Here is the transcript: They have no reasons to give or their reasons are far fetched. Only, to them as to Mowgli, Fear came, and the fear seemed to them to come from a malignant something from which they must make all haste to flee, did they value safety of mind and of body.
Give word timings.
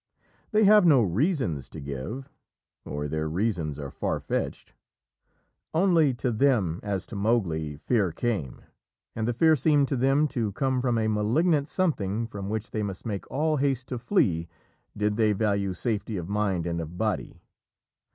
They 0.49 0.63
have 0.63 0.83
no 0.83 1.03
reasons 1.03 1.69
to 1.69 1.79
give 1.79 2.27
or 2.85 3.07
their 3.07 3.29
reasons 3.29 3.77
are 3.77 3.91
far 3.91 4.19
fetched. 4.19 4.73
Only, 5.75 6.11
to 6.15 6.31
them 6.31 6.79
as 6.81 7.05
to 7.05 7.15
Mowgli, 7.15 7.75
Fear 7.77 8.11
came, 8.13 8.61
and 9.15 9.27
the 9.27 9.33
fear 9.35 9.55
seemed 9.55 9.87
to 9.89 9.95
them 9.95 10.27
to 10.29 10.53
come 10.53 10.81
from 10.81 10.97
a 10.97 11.07
malignant 11.07 11.67
something 11.67 12.25
from 12.25 12.49
which 12.49 12.71
they 12.71 12.81
must 12.81 13.05
make 13.05 13.29
all 13.29 13.57
haste 13.57 13.89
to 13.89 13.99
flee, 13.99 14.47
did 14.97 15.17
they 15.17 15.33
value 15.33 15.71
safety 15.75 16.17
of 16.17 16.27
mind 16.27 16.65
and 16.65 16.81
of 16.81 16.97
body. 16.97 17.43